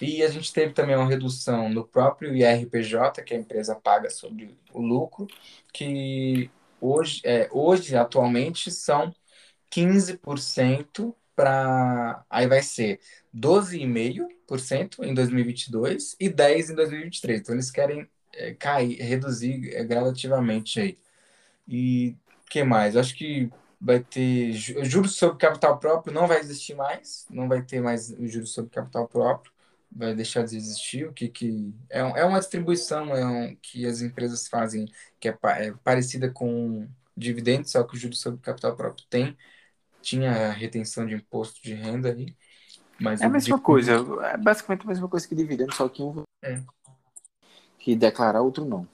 [0.02, 4.58] E a gente teve também uma redução no próprio IRPJ, que a empresa paga sobre
[4.74, 5.28] o lucro,
[5.74, 9.14] que hoje, é, hoje atualmente, são
[9.70, 12.24] 15% para.
[12.30, 13.00] Aí vai ser
[13.36, 17.42] 12,5% em 2022 e 10% em 2023.
[17.42, 20.98] Então, eles querem é, cair, reduzir é, gradativamente aí.
[21.68, 22.96] E o que mais?
[22.98, 27.82] Acho que vai ter juros sobre capital próprio, não vai existir mais, não vai ter
[27.82, 29.52] mais juros sobre capital próprio,
[29.92, 31.08] vai deixar de existir.
[31.08, 34.86] O que, que é, é uma distribuição é um, que as empresas fazem
[35.20, 39.38] que é, é parecida com dividendos, só que o juros sobre capital próprio tem,
[40.02, 42.36] tinha retenção de imposto de renda aí.
[43.00, 46.24] Mas é a mesma coisa, é basicamente a mesma coisa que dividendo, só que um
[46.44, 46.62] é.
[47.78, 48.88] que declarar, outro não.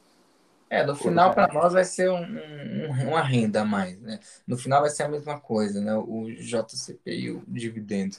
[0.70, 4.20] É, no final para nós vai ser um, um, uma renda a mais, né?
[4.48, 5.96] No final vai ser a mesma coisa, né?
[5.96, 8.18] O JCP e o dividendo.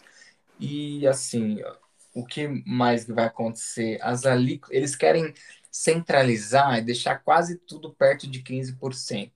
[0.58, 1.60] E assim,
[2.16, 3.98] o que mais vai acontecer?
[4.00, 5.34] As alíquotas, eles querem
[5.70, 9.30] centralizar e deixar quase tudo perto de 15%.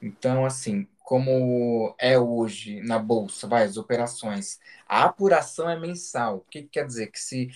[0.00, 6.36] Então, assim, como é hoje na bolsa, vai, as operações, a apuração é mensal.
[6.36, 7.08] O que, que quer dizer?
[7.08, 7.50] Que se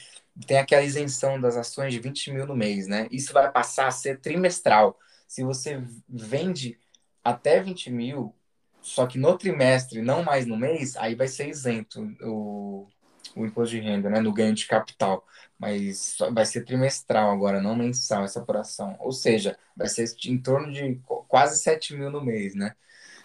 [0.44, 3.06] tem aquela isenção das ações de 20 mil no mês, né?
[3.12, 4.98] Isso vai passar a ser trimestral.
[5.28, 6.80] Se você vende
[7.22, 8.34] até 20 mil,
[8.82, 12.88] só que no trimestre, não mais no mês, aí vai ser isento o,
[13.36, 14.20] o imposto de renda, né?
[14.20, 15.26] No ganho de capital.
[15.58, 18.96] Mas vai ser trimestral agora, não mensal essa apuração.
[19.00, 22.74] Ou seja, vai ser em torno de quase 7 mil no mês, né?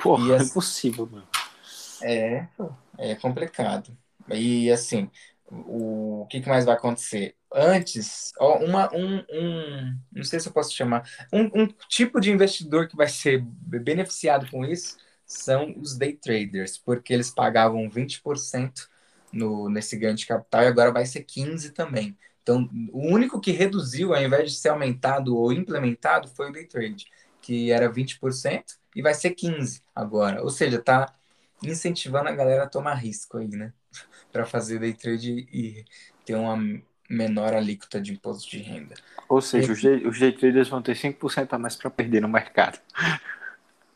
[0.01, 1.27] Porra, e, assim, é impossível, mano.
[2.01, 2.47] É,
[2.97, 3.95] é complicado.
[4.29, 5.09] E assim,
[5.47, 7.35] o, o que, que mais vai acontecer?
[7.51, 12.31] Antes, ó, uma, um, um, não sei se eu posso chamar, um, um tipo de
[12.31, 18.87] investidor que vai ser beneficiado com isso são os day traders, porque eles pagavam 20%
[19.31, 22.17] no, nesse ganho de capital e agora vai ser 15% também.
[22.41, 26.65] Então, o único que reduziu, ao invés de ser aumentado ou implementado, foi o day
[26.65, 27.05] trade,
[27.41, 28.63] que era 20%
[28.95, 30.41] e vai ser 15% agora.
[30.41, 31.13] Ou seja, está
[31.63, 33.73] incentivando a galera a tomar risco aí, né?
[34.31, 35.85] para fazer day trade e
[36.25, 36.57] ter uma
[37.09, 38.95] menor alíquota de imposto de renda.
[39.27, 42.79] Ou seja, e, os day traders vão ter 5% a mais para perder no mercado.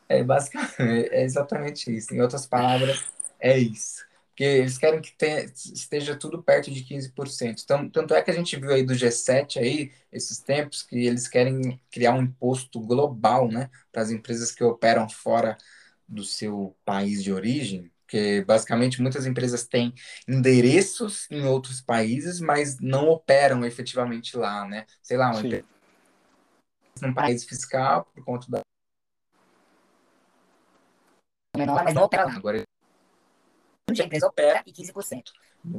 [0.10, 0.78] É basicamente,
[1.10, 2.14] é exatamente isso.
[2.14, 3.04] Em outras palavras,
[3.40, 4.06] é isso.
[4.34, 7.62] Porque eles querem que tenha, esteja tudo perto de 15%.
[7.64, 11.28] Então, tanto é que a gente viu aí do G7 aí, esses tempos, que eles
[11.28, 15.56] querem criar um imposto global, né, para as empresas que operam fora
[16.08, 19.94] do seu país de origem, porque basicamente muitas empresas têm
[20.28, 24.86] endereços em outros países, mas não operam efetivamente lá, né?
[25.02, 25.48] Sei lá, uma Sim.
[25.48, 25.66] empresa
[27.02, 28.62] num país fiscal por conta da
[31.56, 32.36] menor, mas não opera lá.
[32.36, 32.64] Agora,
[33.90, 35.32] a empresa opera e 15%.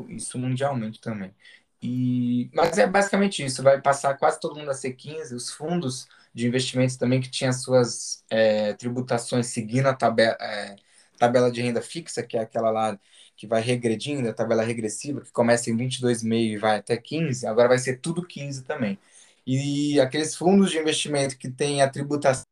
[0.09, 1.35] Isso mundialmente também.
[1.83, 6.09] E, mas é basicamente isso, vai passar quase todo mundo a ser 15, os fundos
[6.33, 10.77] de investimentos também que tinham suas é, tributações seguindo a tabela, é,
[11.19, 12.99] tabela de renda fixa, que é aquela lá
[13.37, 17.69] que vai regredindo, a tabela regressiva, que começa em 22,5 e vai até 15, agora
[17.69, 18.99] vai ser tudo 15 também.
[19.47, 22.45] E aqueles fundos de investimento que têm a tributação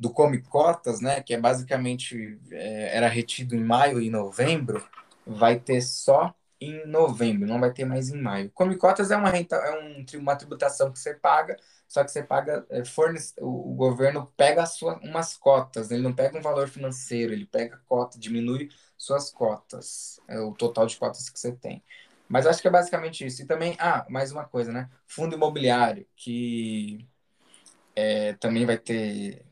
[0.00, 4.82] do Come Cotas, né, que é basicamente é, era retido em maio e novembro,
[5.26, 8.50] vai ter só em novembro, não vai ter mais em maio.
[8.54, 12.22] Come cotas é uma renta, é um, uma tributação que você paga, só que você
[12.22, 17.32] paga, é, fornece, o, governo pega sua, umas cotas, ele não pega um valor financeiro,
[17.32, 21.82] ele pega cota, diminui suas cotas, é o total de cotas que você tem.
[22.28, 23.42] Mas acho que é basicamente isso.
[23.42, 24.88] E também, ah, mais uma coisa, né?
[25.06, 27.06] Fundo imobiliário, que
[27.94, 29.44] é, também vai ter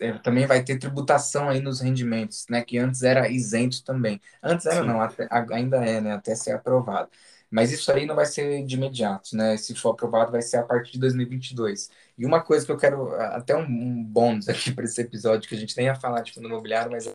[0.00, 2.62] é, também vai ter tributação aí nos rendimentos, né?
[2.62, 4.20] Que antes era isento também.
[4.42, 4.86] Antes era Sim.
[4.86, 6.12] não, até, ainda é, né?
[6.12, 7.10] Até ser aprovado.
[7.50, 9.56] Mas isso aí não vai ser de imediato, né?
[9.56, 11.90] Se for aprovado, vai ser a partir de 2022.
[12.16, 15.54] E uma coisa que eu quero, até um, um bônus aqui para esse episódio, que
[15.54, 17.06] a gente nem ia falar de fundo imobiliário, mas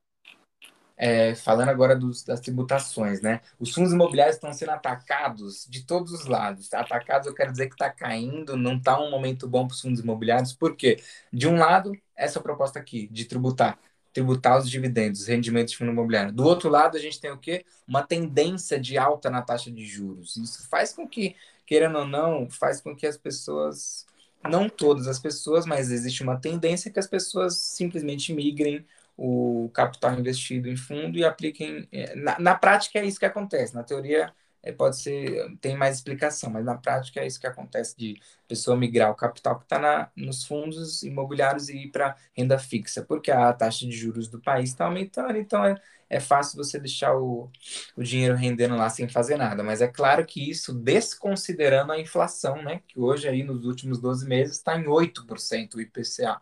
[0.95, 3.41] é, falando agora dos, das tributações, né?
[3.59, 6.73] Os fundos imobiliários estão sendo atacados de todos os lados.
[6.73, 10.01] Atacados, eu quero dizer que está caindo, não está um momento bom para os fundos
[10.01, 11.01] imobiliários, porque,
[11.31, 13.79] de um lado, essa proposta aqui, de tributar,
[14.13, 16.31] tributar os dividendos, os rendimentos de fundo imobiliário.
[16.31, 17.65] Do outro lado, a gente tem o quê?
[17.87, 20.37] Uma tendência de alta na taxa de juros.
[20.37, 24.05] Isso faz com que, querendo ou não, faz com que as pessoas,
[24.47, 28.85] não todas as pessoas, mas existe uma tendência que as pessoas simplesmente migrem
[29.17, 31.87] o capital investido em fundo e apliquem.
[31.91, 33.75] É, na, na prática é isso que acontece.
[33.75, 37.97] Na teoria é, pode ser, tem mais explicação, mas na prática é isso que acontece
[37.97, 43.03] de pessoa migrar o capital que está nos fundos imobiliários e ir para renda fixa,
[43.03, 45.75] porque a taxa de juros do país está aumentando, então é,
[46.09, 47.51] é fácil você deixar o,
[47.97, 49.63] o dinheiro rendendo lá sem fazer nada.
[49.63, 52.81] Mas é claro que isso desconsiderando a inflação, né?
[52.87, 56.41] Que hoje aí nos últimos 12 meses está em 8% o IPCA.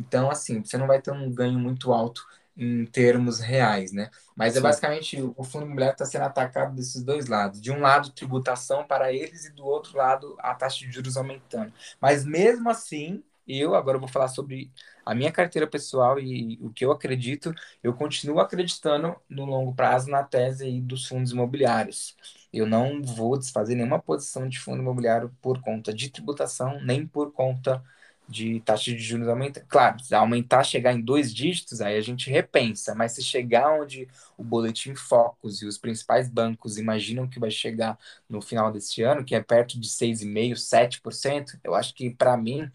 [0.00, 4.10] Então, assim, você não vai ter um ganho muito alto em termos reais, né?
[4.36, 4.58] Mas é Sim.
[4.60, 7.60] é basicamente o fundo imobiliário está sendo atacado desses dois lados.
[7.60, 11.72] De um lado, tributação para eles e do outro lado, a taxa de juros aumentando.
[12.00, 14.70] Mas mesmo assim, eu agora vou falar sobre
[15.04, 17.54] a minha carteira pessoal e o que eu acredito.
[17.82, 22.16] Eu continuo acreditando no longo prazo na tese aí dos fundos imobiliários.
[22.52, 27.32] Eu não vou desfazer nenhuma posição de fundo imobiliário por conta de tributação, nem por
[27.32, 27.82] conta
[28.30, 29.62] de taxa de juros aumentar.
[29.68, 34.08] Claro, se aumentar, chegar em dois dígitos, aí a gente repensa, mas se chegar onde
[34.38, 39.24] o Boletim Focus e os principais bancos imaginam que vai chegar no final desse ano,
[39.24, 42.70] que é perto de 6,5%, 7%, eu acho que para mim,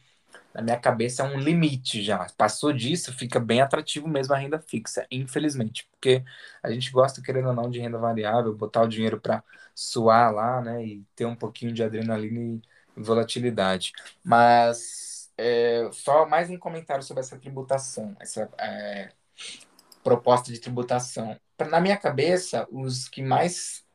[0.54, 2.28] na minha cabeça, é um limite já.
[2.38, 6.24] Passou disso, fica bem atrativo mesmo a renda fixa, infelizmente, porque
[6.64, 10.62] a gente gosta, querendo ou não, de renda variável, botar o dinheiro para suar lá,
[10.62, 12.62] né, e ter um pouquinho de adrenalina e
[13.02, 13.92] volatilidade.
[14.24, 15.05] Mas
[15.38, 19.12] é, só mais um comentário sobre essa tributação, essa é,
[20.04, 21.40] proposta de tributação.
[21.70, 23.86] Na minha cabeça, os que mais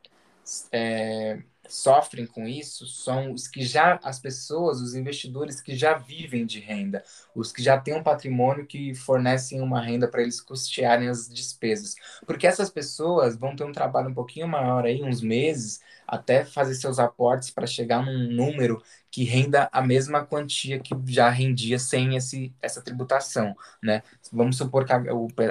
[0.71, 6.45] é, sofrem com isso são os que já, as pessoas, os investidores que já vivem
[6.45, 7.03] de renda,
[7.33, 11.95] os que já têm um patrimônio que fornecem uma renda para eles custearem as despesas.
[12.25, 16.75] Porque essas pessoas vão ter um trabalho um pouquinho maior aí, uns meses, até fazer
[16.75, 22.15] seus aportes para chegar num número que renda a mesma quantia que já rendia sem
[22.15, 24.03] esse, essa tributação, né?
[24.31, 25.01] Vamos supor que a,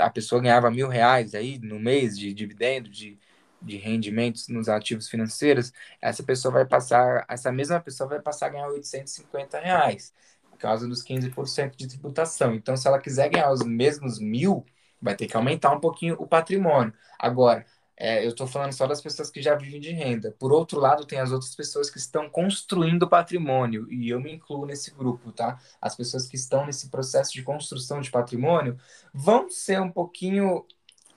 [0.04, 3.18] a pessoa ganhava mil reais aí no mês de dividendo, de
[3.62, 8.48] de rendimentos nos ativos financeiros, essa pessoa vai passar, essa mesma pessoa vai passar a
[8.50, 10.14] ganhar 850 reais,
[10.50, 12.54] por causa dos 15% de tributação.
[12.54, 14.64] Então, se ela quiser ganhar os mesmos mil,
[15.00, 16.92] vai ter que aumentar um pouquinho o patrimônio.
[17.18, 17.64] Agora,
[18.02, 20.34] é, eu estou falando só das pessoas que já vivem de renda.
[20.38, 24.64] Por outro lado, tem as outras pessoas que estão construindo patrimônio, e eu me incluo
[24.64, 25.60] nesse grupo, tá?
[25.78, 28.78] As pessoas que estão nesse processo de construção de patrimônio
[29.12, 30.64] vão ser um pouquinho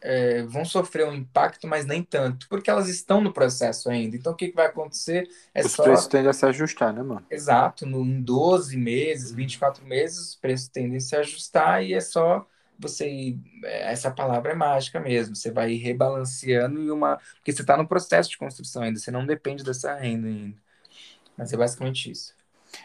[0.03, 4.17] é, vão sofrer um impacto, mas nem tanto, porque elas estão no processo ainda.
[4.17, 5.29] Então, o que, que vai acontecer?
[5.53, 5.83] É os só...
[5.83, 7.25] preços tendem a se ajustar, né, mano?
[7.31, 7.85] Exato.
[7.85, 12.45] No, em 12 meses, 24 meses, os preços tendem a se ajustar e é só
[12.77, 13.39] você ir...
[13.63, 15.37] É, essa palavra é mágica mesmo.
[15.37, 17.17] Você vai rebalanceando e uma.
[17.35, 20.57] Porque você está no processo de construção ainda, você não depende dessa renda ainda.
[21.37, 22.35] Mas é basicamente isso.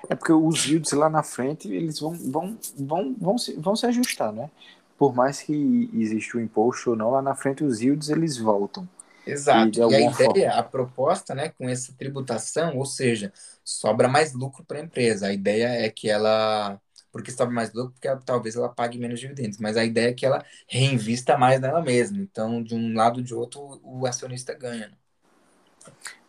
[0.09, 3.87] É porque os yields lá na frente, eles vão, vão, vão, vão, se, vão se
[3.87, 4.51] ajustar, né?
[4.99, 8.87] Por mais que exista o imposto ou não, lá na frente os yields eles voltam.
[9.25, 9.79] Exato.
[9.79, 10.55] E, e a ideia, forma.
[10.55, 13.33] a proposta, né, com essa tributação, ou seja,
[13.65, 15.29] sobra mais lucro para a empresa.
[15.29, 16.81] A ideia é que ela
[17.13, 20.15] porque sobra mais lucro, porque ela, talvez ela pague menos dividendos, mas a ideia é
[20.15, 22.19] que ela reinvista mais nela mesma.
[22.19, 24.93] Então, de um lado ou de outro, o acionista ganha.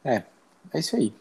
[0.04, 0.24] É,
[0.74, 1.14] é isso aí.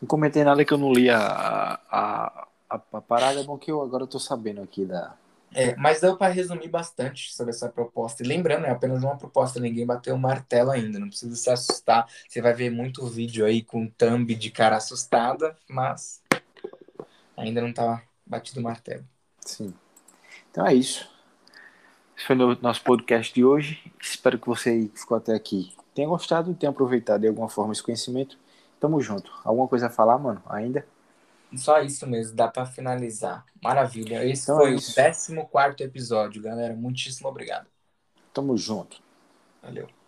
[0.00, 3.70] Não comentei nada que eu não li a, a, a, a parada, é bom que
[3.70, 5.16] eu agora estou sabendo aqui da,
[5.54, 8.22] É, mas deu para resumir bastante sobre essa proposta.
[8.22, 12.06] E lembrando, é apenas uma proposta, ninguém bateu o martelo ainda, não precisa se assustar.
[12.28, 16.22] Você vai ver muito vídeo aí com thumb de cara assustada, mas
[17.36, 19.04] ainda não tá batido o martelo.
[19.40, 19.74] Sim.
[20.50, 21.10] Então é isso.
[22.16, 23.92] Esse foi o nosso podcast de hoje.
[24.00, 27.82] Espero que você que ficou até aqui tenha gostado tenha aproveitado de alguma forma esse
[27.82, 28.38] conhecimento.
[28.80, 29.32] Tamo junto.
[29.44, 30.86] Alguma coisa a falar, mano, ainda?
[31.56, 33.44] Só isso mesmo, dá para finalizar.
[33.62, 34.24] Maravilha.
[34.24, 34.94] Esse Então foi é o isso.
[34.94, 35.34] 14
[35.82, 36.74] episódio, galera.
[36.74, 37.68] Muitíssimo obrigado.
[38.32, 39.02] Tamo junto.
[39.62, 40.01] Valeu.